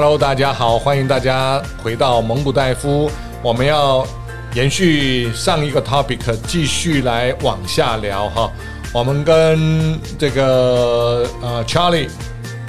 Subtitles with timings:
[0.00, 3.10] Hello，大家好，欢迎大家回到蒙古大夫。
[3.42, 4.06] 我们要
[4.54, 8.48] 延续上一个 topic，继续来往下聊哈。
[8.94, 12.08] 我们跟这个呃 Charlie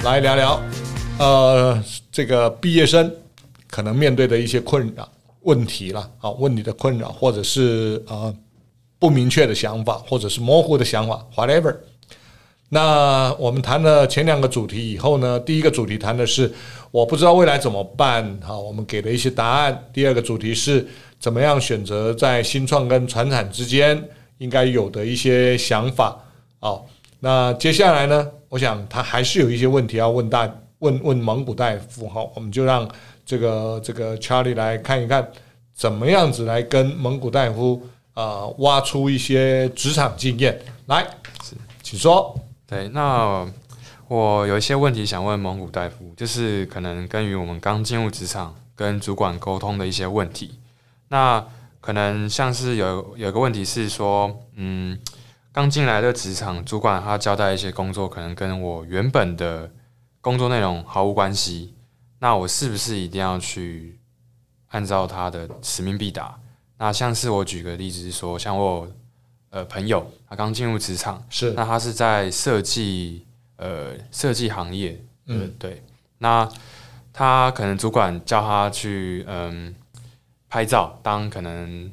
[0.02, 0.60] 来聊聊，
[1.20, 1.80] 呃，
[2.10, 3.08] 这个毕业生
[3.68, 5.08] 可能面对的一些困扰
[5.42, 8.34] 问题了啊，问你的困扰，或者是呃
[8.98, 11.76] 不明确的想法，或者是模糊的想法，whatever。
[12.72, 16.48] 那我们谈了前两个主题以后呢，第一个主题谈的是
[16.92, 19.90] 我不知道未来怎么办，好，我们给了一些答案。
[19.92, 20.86] 第二个主题是
[21.18, 24.00] 怎么样选择在新创跟传产之间
[24.38, 26.16] 应该有的一些想法。
[26.60, 26.86] 好，
[27.18, 32.88] 那接下来呢，我想他还是有一些问题要问大问问蒙古大夫，好，我们就让
[33.26, 35.28] 这个这个 Charlie 来看一看
[35.74, 37.82] 怎么样子来跟蒙古大夫
[38.14, 41.04] 啊、呃、挖出一些职场经验来，
[41.82, 42.32] 请说。
[42.70, 43.44] 对，那
[44.06, 50.60] 我有一些问题想问蒙古大夫，就是可能关于我们刚进入职场跟主管沟通的一些问题。
[51.08, 51.44] 那
[51.80, 54.96] 可能像是有有个问题是说，嗯，
[55.50, 59.72] 刚进来的职场主管他交代一些工作，可能跟我原本的
[60.20, 61.74] 工作内容毫无关系。
[62.20, 63.98] 那我是不是一定要去
[64.68, 66.38] 按照他的使命必达？
[66.78, 68.86] 那像是我举个例子是说，像我。
[69.50, 71.52] 呃，朋友，他刚进入职场，是。
[71.52, 75.82] 那他是在设计，呃，设计行业，嗯，对，
[76.18, 76.48] 那
[77.12, 79.74] 他可能主管叫他去，嗯，
[80.48, 81.92] 拍照，当可能，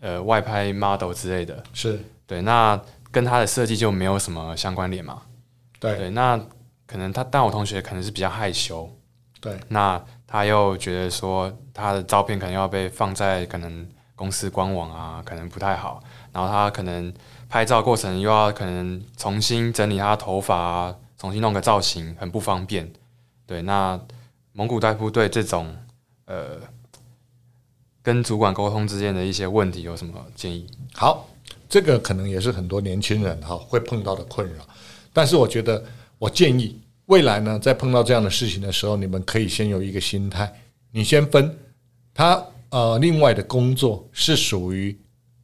[0.00, 2.02] 呃，外拍 model 之类的，是。
[2.26, 5.22] 对，那跟他的设计就没有什么相关联嘛，
[5.78, 6.38] 对，对，那
[6.86, 8.90] 可能他，但我同学可能是比较害羞，
[9.40, 16.02] 对，那他又觉得说他的照片可能要被放在可能公司官网啊，可能不太好。
[16.38, 17.12] 然后他可能
[17.48, 22.88] 拍照过程又要可能重新整理他头发啊，重新弄个造型，很不方便。
[23.44, 24.00] 对，那
[24.52, 25.74] 蒙古大夫对这种
[26.26, 26.60] 呃
[28.02, 30.64] 跟主管沟通之间的一些问题有什么建议？
[30.94, 31.26] 好，
[31.68, 34.64] 这个可能也是很多年轻人哈会碰到的困扰。
[35.12, 35.82] 但是我觉得，
[36.18, 40.52] 我建议未来呢，在碰到这样的事情的时候，你们可以先有一个心态，
[40.92, 41.58] 你先分
[42.14, 42.40] 他
[42.70, 44.96] 呃另外的工作是属于。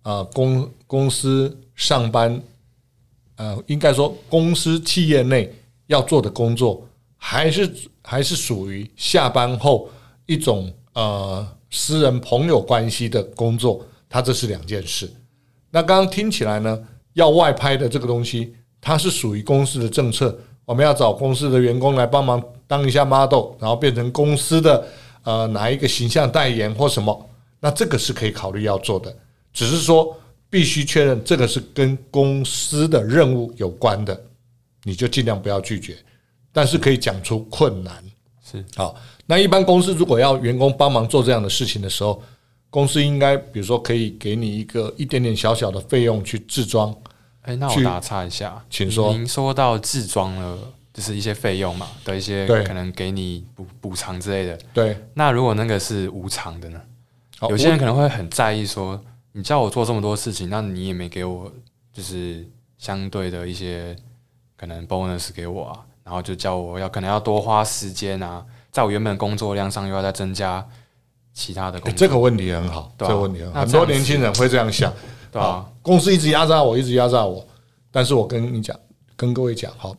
[0.05, 2.41] 啊，公公司上班，
[3.37, 5.51] 呃，应该说公司企业内
[5.87, 9.89] 要做的工作，还是还是属于下班后
[10.27, 15.11] 一种呃私人朋友关系的工作，它这是两件事。
[15.71, 16.79] 那刚刚听起来呢，
[17.15, 24.87] 要外拍的这个东西，它是属于公司的政策，我们要找公司的员工来帮忙当一下 model，然后变成公司的
[25.23, 29.17] 呃哪一个形象代言或什么，那这个是可以考虑要做的。
[29.55, 30.15] 只是说，
[30.51, 34.21] 必须确认这个是跟公司的任务有关的，
[34.83, 35.97] 你就尽量不要拒绝。
[36.53, 38.05] 但是可以讲出困难
[38.45, 38.95] 是好。
[39.27, 42.23] 那一般公司如果要员工帮忙做这样的事情的时候，
[42.71, 46.95] 公司应该比如说可以给你一个一点点小小的费用去置装。
[47.43, 49.13] 哎，那我打岔一下，请说。
[49.13, 50.59] 您说到置装了，
[50.93, 54.59] 就是一些费用嘛的一些可能给你补补偿之类的。
[54.73, 54.97] 对。
[55.15, 56.81] 那如果那个是无偿的呢？
[57.49, 59.01] 有些人可能会很在意说。
[59.37, 61.53] 你叫我做这么多事情，那你也没给我
[61.93, 62.47] 就是
[62.79, 63.95] 相对的一些
[64.57, 70.65] 可能 bonus 给我啊，然后就叫我要可能要多花时间啊，在我原本工作量上又要再增加
[71.33, 71.99] 其他的工作。
[71.99, 74.93] 这个问题很好，这个问题很好，很多年轻人会这样想，
[75.33, 75.69] 对吧？
[75.83, 77.45] 公司一直压榨我，一直压榨我，
[77.91, 78.79] 但是我跟你讲，
[79.17, 79.97] 跟各位讲，好，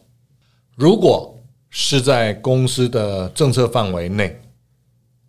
[0.78, 1.38] 如果
[1.70, 4.42] 是在公司的政策范围内，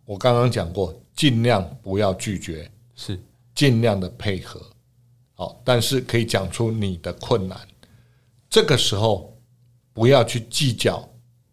[0.05, 3.21] 我刚刚讲过，尽量不要拒绝，是。
[3.57, 4.61] 尽量的配合，
[5.35, 7.59] 好，但是可以讲出你的困难。
[8.51, 9.35] 这个时候
[9.95, 11.09] 不要去计较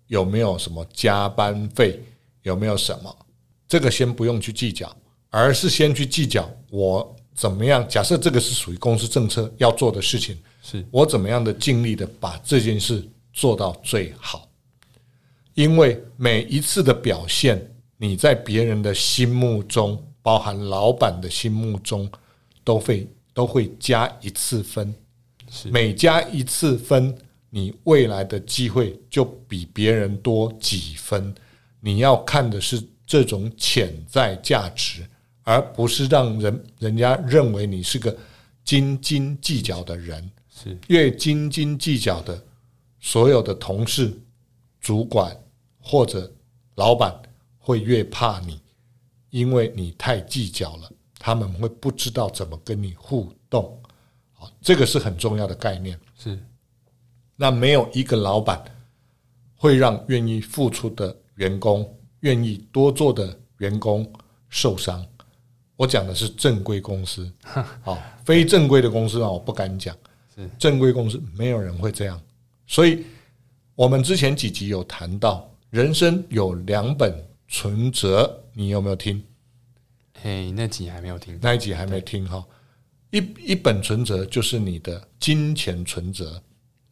[0.07, 2.03] 有没有什么加班费，
[2.41, 3.25] 有没有什么，
[3.69, 4.93] 这个先不用去计较，
[5.29, 7.87] 而是先去计较我怎么样。
[7.87, 14.47] 假设这个是属于公司政策要做的事情，是我怎么样的尽力的把这件事做到最好。
[15.53, 19.97] 因为每一次的表现，你在别人的心目中。
[20.23, 22.09] 包含老板的心目中，
[22.63, 24.95] 都会都会加一次分，
[25.65, 27.15] 每加一次分，
[27.51, 31.35] 你未来的机会就比别人多几分。
[31.81, 35.05] 你要看的是这种潜在价值，
[35.43, 38.15] 而不是让人人家认为你是个
[38.63, 40.31] 斤斤计较的人。
[40.49, 42.41] 是越斤斤计较的，
[43.01, 44.17] 所有的同事、
[44.79, 45.35] 主管
[45.81, 46.31] 或者
[46.75, 47.13] 老板
[47.57, 48.61] 会越怕你。
[49.33, 53.81] 因为你太计较了，他们会不知道怎么跟你互动。
[54.31, 55.99] 好，这个是很重要的概念。
[56.15, 56.37] 是，
[57.35, 58.63] 那没有一个老板
[59.55, 64.07] 会让愿意付出的员工愿意多做的员工
[64.49, 65.03] 受伤。
[65.75, 67.27] 我讲的是正规公司，
[67.81, 69.97] 好，非正规的公司啊，我不敢讲。
[70.35, 72.21] 是正规公司没有人会这样，
[72.67, 73.03] 所以
[73.73, 79.23] 我们之前几集有谈到，人生有两本存折，你有没有听？
[80.21, 82.45] 嘿，那集还没有听，那一集还没听哈。
[83.09, 86.41] 一一本存折就是你的金钱存折，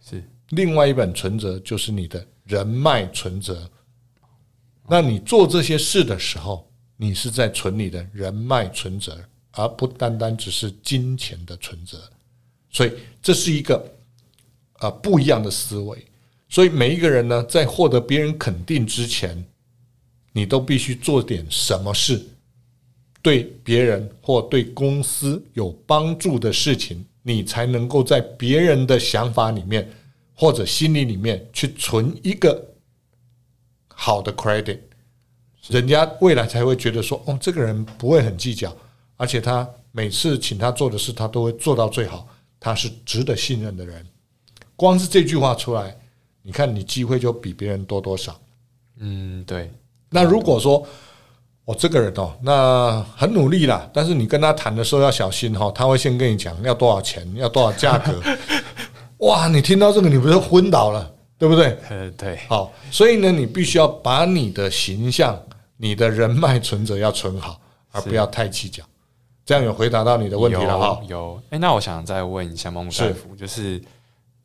[0.03, 3.69] 是另外一本存折就是你的人脉存折。
[4.87, 9.17] 那你做这些事的时候，你是在存你的人脉存折，
[9.51, 11.97] 而不单单只是金钱的存折。
[12.69, 13.83] 所以这是一个
[14.79, 16.05] 呃不一样的思维。
[16.49, 19.43] 所以每一个人呢，在获得别人肯定之前，
[20.31, 22.21] 你都必须做点什么事，
[23.21, 29.89] 对别人或对公司有帮助的事情，你才能够在别人的想法里面
[30.33, 32.73] 或者心里里面去存一个
[33.87, 34.79] 好的 credit，
[35.67, 38.75] 人家未来才会觉得说，哦，这个人不会很计较，
[39.17, 42.27] 而且他每次请他做的事，他都会做到最好。
[42.63, 44.05] 他是值得信任的人，
[44.75, 45.97] 光是这句话出来，
[46.43, 48.39] 你看你机会就比别人多多少？
[48.97, 49.71] 嗯，对。
[50.11, 50.85] 那如果说
[51.65, 58.21] 我这个人哦，那很努力啦，但是你跟他谈的时候要小心哈，他会先跟你讲要多少钱，要多少价格。
[59.19, 61.77] 哇，你听到这个你不是昏倒了，对不对？
[61.89, 62.37] 呃，对。
[62.49, 65.39] 好，所以呢，你必须要把你的形象、
[65.77, 67.61] 你的人脉存折要存好，
[67.91, 68.83] 而不要太计较。
[69.45, 71.01] 这样有回答到你的问题了哈？
[71.07, 73.81] 有，哎、欸，那我想再问一下蒙古大夫，就是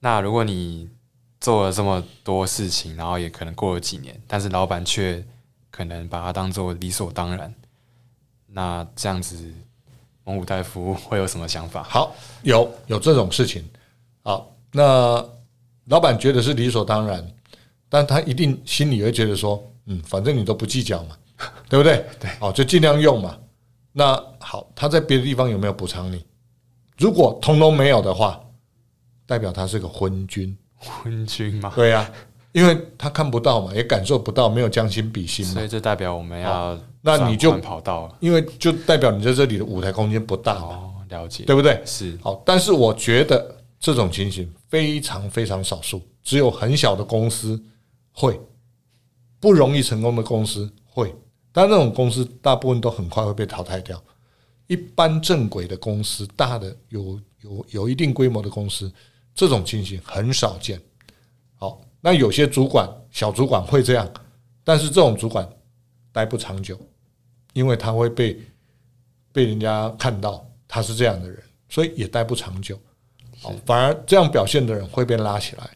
[0.01, 0.89] 那如果你
[1.41, 5.25] 做了这么多事情，然后也可能过了几年，但是老板却
[5.77, 7.55] 可能把它当做理所当然，
[8.47, 9.53] 那这样子
[10.25, 11.83] 蒙古大夫会有什么想法？
[11.83, 13.63] 好，有有这种事情。
[14.23, 15.23] 好，那
[15.85, 17.23] 老板觉得是理所当然，
[17.91, 21.15] 但他一定心里会觉得说，嗯，反正你都不计较嘛，
[21.69, 22.07] 对不对？
[22.19, 23.39] 对，好，就尽量用嘛。
[23.93, 26.25] 那好，他在别的地方有没有补偿你？
[26.97, 28.41] 如果通通没有的话，
[29.27, 30.57] 代表他是个昏君。
[30.79, 31.71] 昏君嘛？
[31.77, 32.11] 对呀、啊，
[32.57, 35.53] 因为他看不到嘛，也感受不到，没有将心比心嘛。
[35.53, 40.69] 所以这代表我们要那你就跑道，因为就代表你在这里的舞台空间不大嘛。
[40.69, 41.83] 哦，了解，对不对？
[41.85, 42.19] 是。
[42.23, 47.63] 好，但是我觉得这种情形非常非常少数，只有很小的公司
[48.11, 48.41] 会，
[49.39, 51.15] 不容易成功的公司会。
[51.53, 54.03] 但那种公司大部分都很快会被淘汰掉，
[54.67, 58.91] 一般正规的公司，大的有有有一定规模的公司，
[59.35, 60.81] 这种情形很少见。
[61.57, 64.09] 好，那有些主管、小主管会这样，
[64.63, 65.49] 但是这种主管
[66.13, 66.79] 待不长久，
[67.53, 68.39] 因为他会被
[69.33, 72.79] 被人家看到他是这样的人，所以也待不长久。
[73.41, 75.71] 好，反而这样表现的人会被拉起来。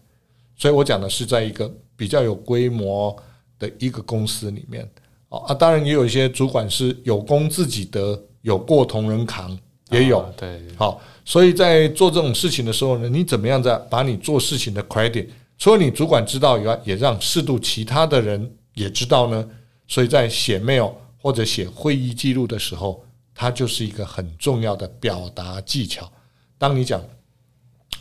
[0.56, 3.14] 所以我讲的是在一个比较有规模
[3.58, 4.88] 的一个公司里面。
[5.28, 9.56] 啊，当然也有一些主管是有功自己得，有过同仁扛，
[9.90, 10.28] 也有。
[10.36, 15.28] 对，好，所以在做这种事情的时候呢，你怎么样在把你做事情的 credit，
[15.60, 19.46] 除了你主管知道以外，也让适度其他的人也知道呢？
[19.86, 23.04] 所以在写 mail 或者写会议记录的时候，
[23.34, 26.10] 它就是一个很重要的表达技巧。
[26.56, 26.98] 当你讲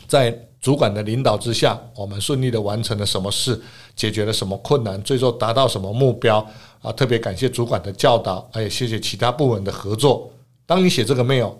[0.06, 3.60] 在主管的领导之下，我们顺利的完成了什么事，
[3.94, 6.38] 解决了什么困难，最终达到什么目标。
[6.80, 10.32] 啊，特别感谢主管的教导，哎，谢谢其他部门的合作。
[10.64, 11.54] 当你写这个 mail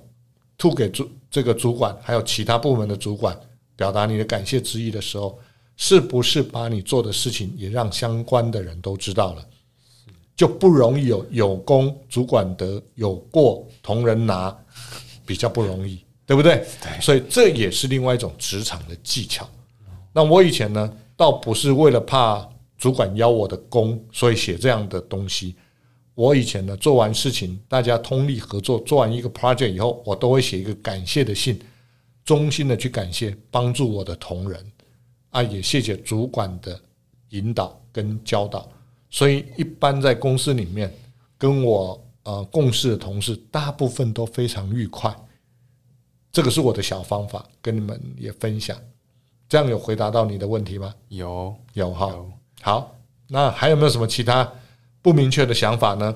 [0.57, 3.39] 吐给主这个主管，还有其他部门的主管，
[3.77, 5.39] 表达你的感谢之意的时候，
[5.83, 9.47] 是不是把你做的事情也让相关的人都知道了？
[10.37, 14.55] 就不容易有有功主管得，有过同仁拿，
[15.25, 16.67] 比较不容易，对不对？
[16.83, 17.01] 对。
[17.01, 19.49] 所以这也是另外一种职场的技巧。
[20.13, 22.47] 那我以前呢，倒不是为了怕。
[22.77, 25.55] 主管邀我的功，所以写这样的东西。
[26.15, 31.61] 我以前呢，做完事情，大家通力合作，做完一个 project 以后，我都会写一个感谢的信，
[32.25, 34.59] 衷心的去感谢帮助我的同仁
[35.31, 36.79] 啊，也谢谢主管的
[37.31, 38.69] 引导跟教导。
[39.09, 40.93] 所以，一般在公司里面
[41.37, 45.13] 跟我呃共事的同事，大部分都非常愉快。
[46.31, 48.77] 这个是我的小方法，跟你们也分享。
[49.49, 50.95] 这样有回答到你的问题吗？
[51.09, 52.15] 有，有哈。
[52.63, 52.95] 好，
[53.27, 54.49] 那还有没有什么其他
[55.03, 56.15] 不明确的想法呢？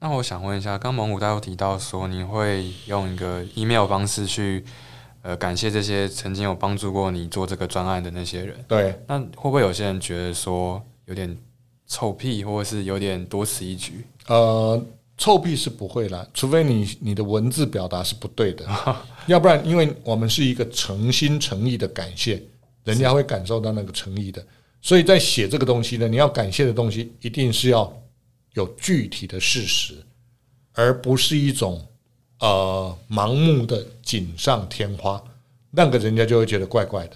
[0.00, 4.64] 那我想问一下，刚蒙古大夫提到说，你会用一个 email 方式去
[5.22, 8.56] 呃感谢这些曾经有帮助过你做这个专案的那些人。
[8.68, 11.36] 对，那会不会有些人觉得说有点
[11.86, 14.04] 臭屁，或者是有点多此一举？
[14.26, 14.84] 呃，
[15.16, 18.66] 臭屁是不会啦，除非你你的文字表达是不对的，
[19.26, 22.42] 要不然，因为我们是一个诚心诚意的感谢，
[22.84, 24.44] 人家会感受到那个诚意的。
[24.80, 27.92] 所以在写这个东西呢，你要感谢的东西一定是要
[28.54, 29.94] 有具体的事实，
[30.72, 31.86] 而不是一种
[32.42, 35.22] 呃盲目的锦上添花，
[35.70, 37.12] 那个人家就会觉得怪怪的。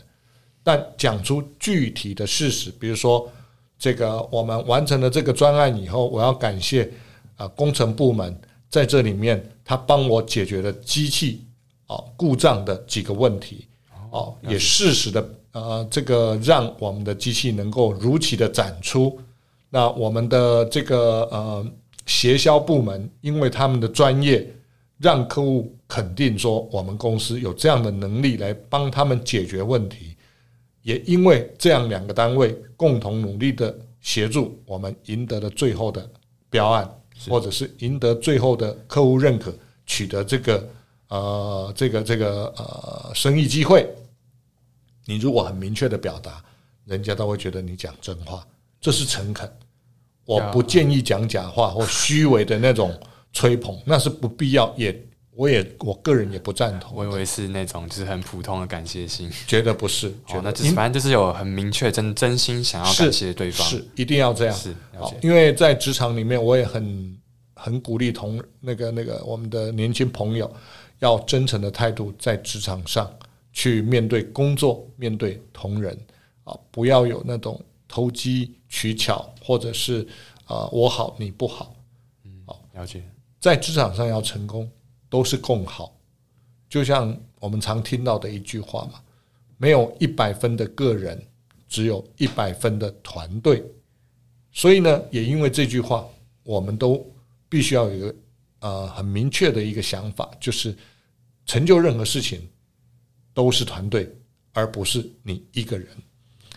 [0.62, 3.28] 但讲出具体的事实，比如说
[3.76, 6.88] 这个我们完成了这个专案以后，我要感谢
[7.36, 8.40] 啊工程部门
[8.70, 11.44] 在这里面他帮我解决了机器
[11.88, 13.66] 啊故障的几个问题
[14.10, 19.18] 哦，也适时的呃这个让我们的机器能够如期的展出。
[19.70, 21.66] 那我们的这个呃
[22.06, 24.48] 协销部门，因为他们的专业，
[24.98, 30.16] 让客户肯定说我们公司有这样的能力来帮他们解决问题，
[30.82, 36.08] 也因为这样两个单位共同努力的协助，我们赢得了最后的
[36.48, 36.90] 标案，
[37.28, 40.68] 或者是赢得最后的客户认可，取得这个
[41.08, 43.86] 呃这个这个呃生意机会。
[45.04, 46.42] 你如果很明确的表达，
[46.84, 48.46] 人家都会觉得你讲真话，
[48.80, 49.50] 这是诚恳。
[50.24, 52.92] 我不建议讲假话或虚伪的那种
[53.36, 56.96] 吹捧，那是不必要，也我也我个人也不赞同。
[56.96, 64.54] 我以为是那种就是很普通的感谢信，觉得不是，觉得、哦、那就是反正就是有很明确真真心想要感谢对方，是，是一定要这样。
[64.54, 67.18] 是，好，因为在职场里面，我也很
[67.54, 70.50] 很鼓励同那个那个我们的年轻朋友，
[71.00, 73.12] 要真诚的态度在职场上
[73.52, 75.94] 去面对工作，面对同仁
[76.44, 77.60] 啊，不要有那种。
[77.88, 80.00] 投机取巧，或者是
[80.46, 81.72] 啊、呃，我好你不好，
[82.24, 83.00] 嗯，好了解。
[83.46, 84.68] 在职场上要成功，
[85.08, 85.96] 都是共好。
[86.68, 89.00] 就像我们常听到的一句话嘛，
[89.56, 91.24] 没有一百分的个人，
[91.68, 93.62] 只有一百分的团队。
[94.50, 96.04] 所以呢，也因为这句话，
[96.42, 97.08] 我们都
[97.48, 98.14] 必须要有一个
[98.58, 100.76] 呃很明确的一个想法，就是
[101.44, 102.40] 成就任何事情
[103.32, 104.12] 都是团队，
[104.54, 105.86] 而不是你一个人。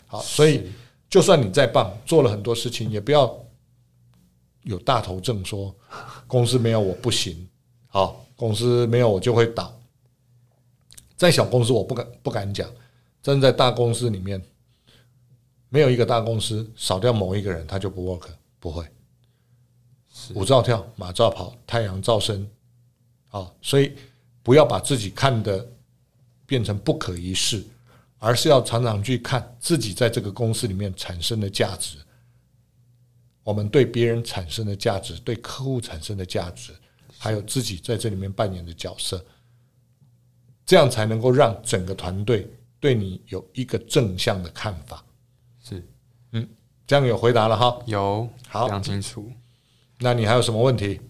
[0.08, 0.64] 好，所以。
[1.08, 3.26] 就算你再棒，做了很多事情，也不要
[4.64, 5.76] 有大头症，说
[6.28, 7.48] 公司没有我不行。
[7.88, 9.74] 好，公司没有我就会倒。
[11.16, 12.70] 在小公司我不敢不敢讲，
[13.22, 14.42] 真在大公司里面，
[15.70, 18.28] 没有一个大公司少掉某一个人他就不 work，
[18.60, 18.86] 不会。
[20.34, 22.50] 舞照跳，马照跑，太阳照升。
[23.30, 23.96] 啊，所以
[24.44, 25.68] 不要把自己看的
[26.46, 27.64] 变成不可一世。
[28.22, 31.96] 而是要常常去看自己在这个公司里面产生的价值，
[33.50, 36.72] 我们对别人产生的价值，对客户产生的价值，
[37.18, 39.26] 还有自己在这里面扮演的角色，
[40.68, 42.48] 这样才能够让整个团队
[42.80, 45.04] 对你有一个正向的看法。
[45.64, 45.84] 是，
[46.34, 46.48] 嗯，
[46.86, 47.76] 这样有回答了哈？
[47.88, 49.32] 有，好，非常清楚。
[49.98, 51.02] 那你还有什么问题？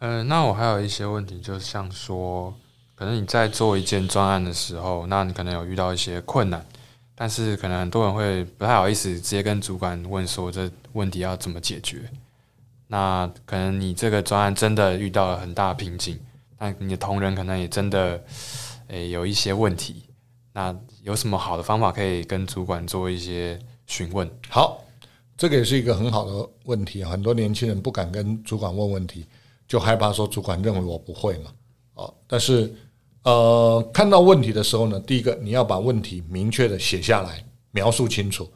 [0.00, 2.54] 嗯、呃，那我还有一些问题，就像说。
[2.96, 6.64] 可能你在做一件专案的时候，那你可能有遇到一些困难，
[7.16, 12.10] 但是可能很多人会不太好意思直接跟主管问说这问题要怎么解决。
[12.88, 16.18] 那可能你这个专案真的遇到了很大瓶颈，
[16.58, 18.22] 那你的同仁可能也真的
[18.88, 20.04] 诶、有一些问题。
[20.52, 24.28] 那有什么好的方法可以跟主管做一些询问？
[24.48, 24.84] 好，
[25.36, 27.10] 这个也是一个很好的问题啊。
[27.10, 29.26] 很多年轻人不敢跟主管问问题，
[29.68, 31.52] 就害怕说主管认为我不会嘛。
[31.94, 32.74] 哦，但是。
[33.24, 38.50] 呃，看到问题的时候呢，第一个你要把问题明确的写下来，描述清楚。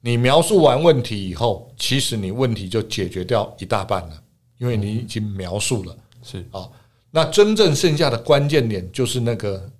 [0.00, 4.22] 你描述完问题以后，其实你问题就解决掉一大半了，
[4.56, 5.94] 因为你已经描述了。
[6.22, 6.72] 是啊、哦，
[7.10, 9.70] 那真正剩下的关键点就是那个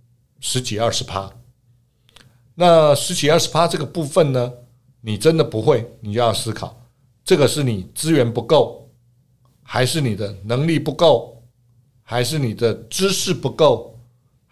[0.40, 1.30] 十几二十趴。
[2.54, 4.52] 那十几二十趴这个部分呢，
[5.00, 6.78] 你真的不会，你就要思考，
[7.24, 8.86] 这个是你资源不够，
[9.62, 11.42] 还是你的能力不够，
[12.02, 13.89] 还是你的知识不够？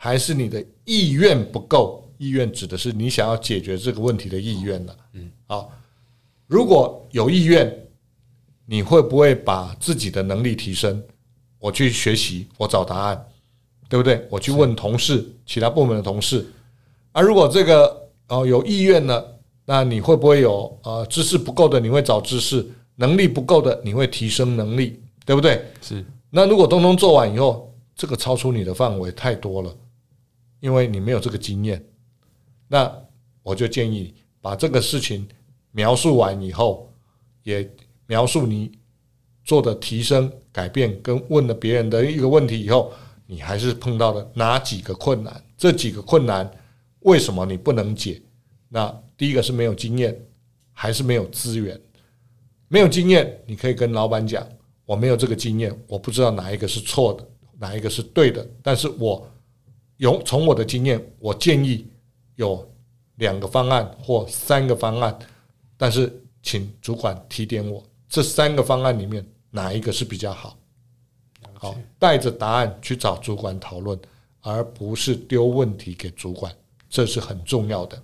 [0.01, 4.95] 还是你的意愿不够，意愿指的是你想要解决这个问题的意愿呢。
[5.15, 5.73] 嗯，好，
[6.47, 7.69] 如果有意愿，
[8.65, 11.03] 你会不会把自己的能力提升？
[11.59, 13.27] 我去学习，我找答案，
[13.89, 14.25] 对不对？
[14.31, 16.47] 我去问同事，其他部门的同事。
[17.11, 19.25] 而如果这个哦有意愿呢，
[19.65, 21.81] 那你会不会有呃知识不够的？
[21.81, 22.65] 你会找知识，
[22.95, 25.65] 能力不够的，你会提升能力，对不对？
[25.83, 26.05] 是。
[26.31, 29.75] 那如果通通做完以后，这个超出你的范围太多了。
[30.61, 31.85] 因为你没有这个经验，
[32.67, 32.93] 那
[33.43, 35.27] 我就建议把这个事情
[35.71, 36.93] 描述完以后，
[37.45, 37.71] 也
[38.07, 38.73] 描述你
[39.45, 42.93] 做的提升、改变，跟问了别人的一个问题以后，
[43.27, 45.45] 你还是碰到了哪几个困难？
[45.57, 46.51] 这几个困难
[47.01, 48.21] 为什么你不能解？
[48.69, 50.21] 那第一个是没有经验，
[50.73, 51.81] 还是没有资源？
[52.67, 54.47] 没有经验，你可以跟老板讲，
[54.85, 57.27] 我没有这个经验，我不知道哪一个是错的，
[57.59, 59.25] 哪一个是对的，但是我。
[59.99, 61.87] 有从我的经验，我建议
[62.37, 62.69] 有
[63.17, 65.17] 两个方案或三个方案，
[65.77, 66.13] 但是
[66.43, 70.57] 请主管提点我，这三个方案里面哪一个是比较好？
[71.55, 73.99] 好，带着答案去找主管讨论，
[74.41, 76.55] 而不是丢问题给主管，
[76.89, 78.01] 这是很重要的。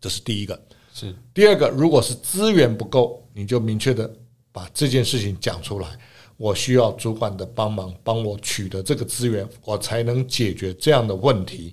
[0.00, 0.60] 这是第一个。
[0.92, 4.14] 是第二个，如果是资源不够，你就明确的
[4.52, 5.98] 把这件事情讲出来。
[6.42, 11.72] 我需要主管的帮忙，帮我取得这个资源，我才能解决这样的问题。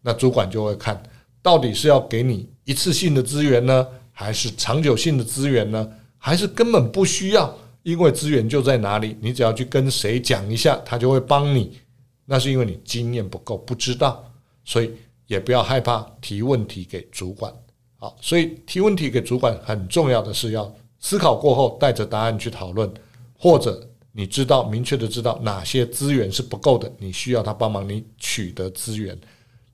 [0.00, 1.02] 那主管就会看，
[1.42, 5.86] 到底是要给你一次性的资源呢，还是长久性的资源呢？
[6.16, 11.78] 还是根本不需要，因为资源就在哪里，你只要去跟谁讲一下，他就会帮你。
[12.24, 14.24] 那是因为你经验不够，不知道，
[14.64, 14.90] 所以
[15.26, 17.52] 也不要害怕提问题给主管。
[17.98, 22.90] 好，所以提问题给主管很重要的是要思考过后，带着答案去讨论，
[23.38, 23.88] 或者。
[24.12, 29.16] 你知道明确的知道哪些资源是不够的，你需要他帮忙，你取得资源，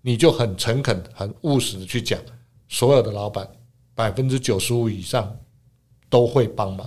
[0.02, 2.20] 你就很诚恳、很务实的去讲。
[2.68, 3.48] 所有的老板
[3.94, 5.34] 百分之九十五以上
[6.10, 6.86] 都会帮忙，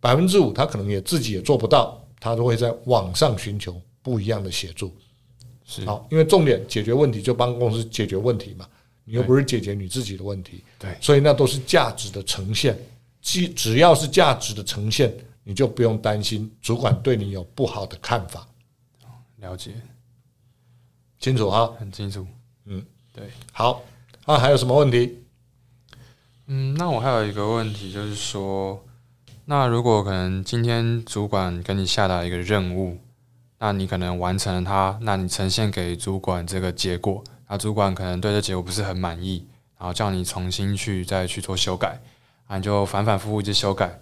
[0.00, 4.90] 百分之五他可能也自己也做不到，他都会在网上寻求不一样的协助。
[5.66, 8.66] 是好，因为重点解决问题就帮公司解决问题嘛，
[9.04, 12.78] 你又不是解决你自己的问题，对，所以那都是价值的呈现。
[13.20, 15.14] 既只要是价值的呈现。
[15.44, 18.46] 你就不用担心主管对你有不好的看法。
[19.36, 19.74] 了解，
[21.18, 21.72] 清楚哈？
[21.78, 22.26] 很清楚。
[22.66, 23.30] 嗯，对。
[23.52, 23.82] 好，
[24.26, 25.18] 啊，还有什么问题？
[26.46, 28.84] 嗯，那我还有一个问题，就是说，
[29.46, 32.98] 那如果可能今天主管给你下达一个任务，
[33.58, 39.46] 那你可能完成了它，那你呈现给主管这个结果，那主管可能对这结果不是很满意，
[39.78, 41.98] 然后叫你重新去再去做修改，
[42.46, 44.00] 啊，你就反反复复去修改。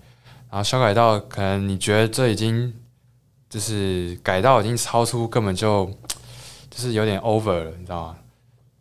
[0.51, 2.73] 然后修改到可能你觉得这已经
[3.51, 5.85] 就是改到已经超出根本就
[6.71, 8.17] 就是有点 over 了，你知道吗？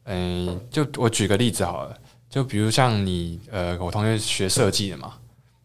[0.05, 1.97] 嗯，就我举个例子好了，
[2.29, 5.15] 就比如像你呃，我同学学设计的嘛，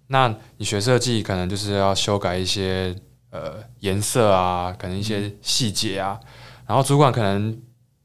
[0.08, 2.92] 那你学设计可能就是要修改一些
[3.30, 6.18] 呃颜色啊，可能一些细节啊，
[6.66, 7.56] 然后主管可能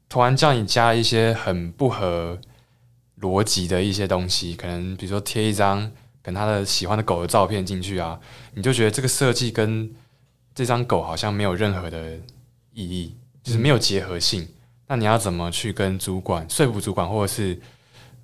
[0.08, 2.38] 突然叫你加一些很不合
[3.20, 5.90] 逻辑的一些东西，可能比如说贴一张。
[6.28, 8.20] 跟他的喜欢的狗的照片进去啊，
[8.52, 9.90] 你就觉得这个设计跟
[10.54, 12.18] 这张狗好像没有任何的
[12.74, 14.46] 意义，就是没有结合性。
[14.86, 17.58] 那你要怎么去跟主管说服主管，或者是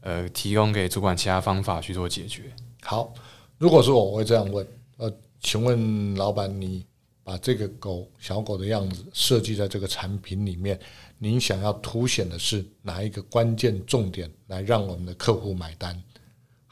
[0.02, 2.42] 呃提供给主管其他方法去做解决？
[2.82, 3.10] 好，
[3.56, 4.66] 如果说我会这样问，
[4.98, 6.84] 呃，请问老板，你
[7.22, 10.78] 把这个狗小狗的样子设计在这个产品里面，
[11.16, 15.98] 您想要凸显的是哪一个关键重点，来让我们的客户买单？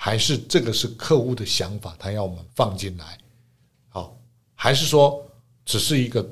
[0.05, 3.17] 还是这个是客户的想法，他要我们放进来，
[3.89, 4.19] 好，
[4.53, 5.25] 还是说
[5.65, 6.29] 只是一个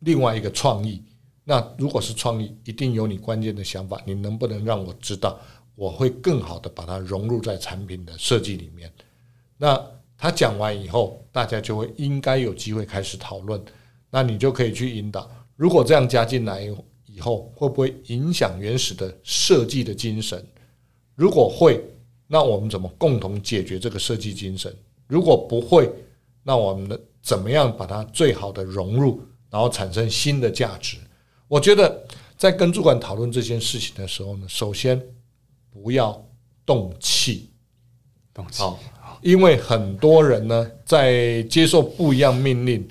[0.00, 1.02] 另外一个创意？
[1.42, 5.40] 那如果是创意，一定有你关键的想法，你能不能让我知道？
[5.74, 8.92] 我会更好的把它融入在产品的设计里面。
[9.56, 9.82] 那
[10.18, 13.58] 他讲完以后，大家就会应该有机会开始讨论。
[14.10, 16.60] 那你就可以去引导，如果这样加进来
[17.06, 20.46] 以后，会不会影响原始的设计的精神？
[21.14, 21.82] 如果会。
[22.26, 24.74] 那我们怎么共同解决这个设计精神？
[25.06, 25.90] 如果不会，
[26.42, 30.96] 那我们怎么样把它最好的融入，然后产生新的价值？
[31.46, 32.02] 我觉得
[32.36, 35.00] 在跟主管讨论这件事情的时候呢，首先
[35.70, 36.26] 不要
[36.64, 37.50] 动气，
[38.32, 38.62] 动气。
[38.62, 38.80] 好，
[39.22, 42.88] 因为很多人呢，在接受不一样命令，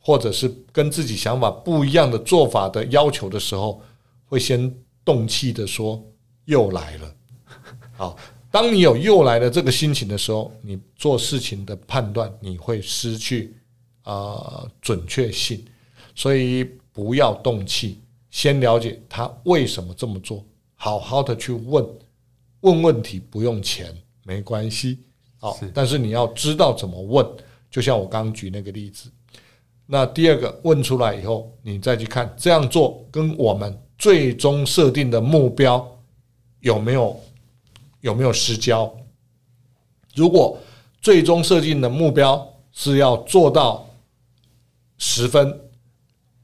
[0.00, 3.80] 或者是跟自己想法不一样的做法的要求的时候，
[4.26, 6.04] 会先动气的说
[6.46, 7.14] ：“又来了。”
[7.96, 8.16] 好。
[8.52, 13.56] 当你有又来的这个心情的时候，你做事情的判断你会失去
[14.02, 15.64] 啊、呃、准确性，
[16.14, 16.62] 所以
[16.92, 17.98] 不要动气，
[18.30, 21.82] 先了解他为什么这么做，好好的去问，
[22.60, 23.90] 问问题不用钱，
[24.22, 24.98] 没关系，
[25.38, 27.26] 好，但是你要知道怎么问，
[27.70, 29.10] 就像我刚刚举那个例子。
[29.86, 35.98] 那第二个问出来以后，你再去看这样做跟我们最终设定的目标
[36.60, 37.18] 有没有？
[38.02, 38.94] 有没有失焦？
[40.14, 40.58] 如果
[41.00, 43.88] 最终设定的目标是要做到
[44.98, 45.60] 十分，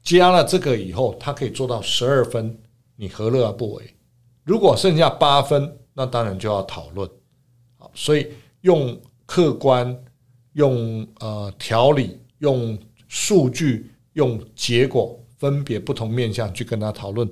[0.01, 2.57] 加了这个以后，它可以做到十二分，
[2.95, 3.95] 你何乐而不为？
[4.43, 7.07] 如果剩下八分，那当然就要讨论。
[7.77, 9.95] 好，所以用客观、
[10.53, 17.29] 用呃条理、用数据、用结果，分别不同面向去跟他讨论，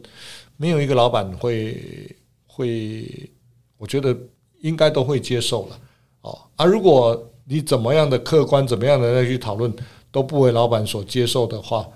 [0.58, 3.32] 没有一个老板会会。
[3.78, 4.18] 我觉得
[4.60, 5.80] 应该都会接受了，
[6.22, 9.74] 哦，啊，如果你怎么样的客观，怎么样的再去讨论，
[10.12, 11.88] 都不为老板所接受的话，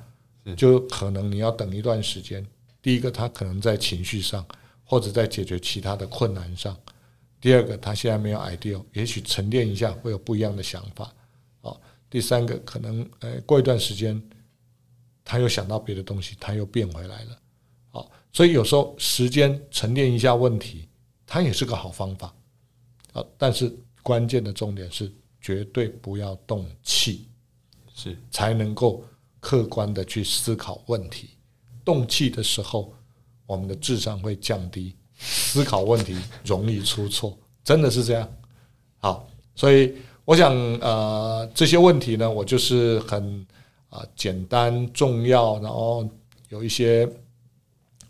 [0.55, 2.45] 就可能你要等一段时间。
[2.81, 4.45] 第一个，他可能在情绪上，
[4.83, 6.73] 或者在解决其他的困难上；
[7.39, 11.13] 第二个，他现在没有 idea，也许沉淀一下会有不一样的想法。
[11.61, 14.21] 哦，第三个可能，呃，过一段时间，
[15.23, 17.39] 他又想到别的东西，他又变回来了。
[17.91, 20.87] 哦，所以有时候时间沉淀一下问题，
[21.33, 22.33] 它也是个好方法。
[23.13, 27.29] 啊，但是关键的重点是，绝对不要动气，
[27.95, 29.01] 是才能够
[29.39, 31.29] 客观的去思考问题。
[31.85, 32.93] 动气的时候，
[33.45, 38.29] 我们的智商会降低，思考问题容易出错，真的是这样。
[38.99, 39.95] 好，所以。
[40.23, 43.45] 我想，呃，这些问题呢，我就是很
[43.89, 46.07] 啊、呃、简单重要，然后
[46.49, 47.11] 有一些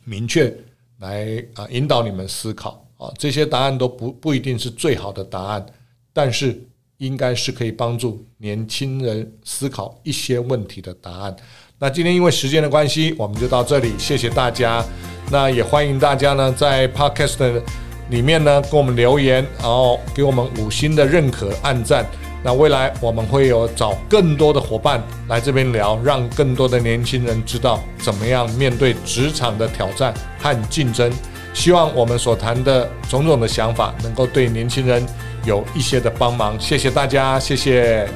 [0.04, 0.54] 明确
[1.00, 3.12] 来啊、呃、引导你们思考啊。
[3.18, 5.66] 这些答案都不不一定是最好的答案，
[6.14, 6.62] 但是
[6.98, 11.36] 应该是可以帮助年轻人思考一些问题的答案。
[11.80, 14.86] 那今天因为时间的关系，我们就到这里，谢谢大家。
[15.32, 17.62] 那也欢迎大家呢在 Podcast。
[18.10, 22.06] 里面呢，给我们留言，然后给我们五星的认可、按赞。
[22.44, 31.10] 那未来我们会有找更多的伙伴来这边聊，让更多的年轻人知道怎么样面对职场的挑战和竞争。
[31.54, 35.06] 希望我们所谈的种种的想法，能够对年轻人
[35.46, 36.60] 有一些的帮忙。
[36.60, 38.08] 谢谢大家，谢谢。